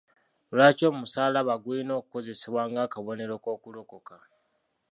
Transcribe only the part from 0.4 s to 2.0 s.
Lwaki omusaalaba gulina